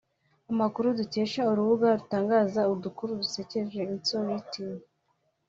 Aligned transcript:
Amakuru 0.51 0.87
dukesha 0.99 1.41
urubuga 1.51 1.87
rutangaza 1.99 2.61
udukuru 2.73 3.11
dusekeje(insolite) 3.21 4.61